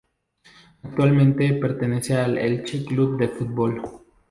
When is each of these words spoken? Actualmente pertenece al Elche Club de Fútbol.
Actualmente 0.81 1.53
pertenece 1.53 2.15
al 2.15 2.35
Elche 2.39 2.83
Club 2.83 3.19
de 3.19 3.27
Fútbol. 3.27 3.83